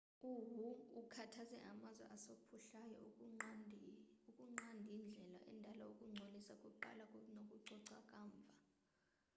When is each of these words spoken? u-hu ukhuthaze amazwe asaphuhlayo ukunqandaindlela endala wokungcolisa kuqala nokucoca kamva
u-hu 0.31 0.65
ukhuthaze 0.99 1.57
amazwe 1.71 2.03
asaphuhlayo 2.15 2.95
ukunqandaindlela 3.07 5.37
endala 5.51 5.81
wokungcolisa 5.89 6.53
kuqala 6.63 7.03
nokucoca 7.35 7.97
kamva 8.09 8.51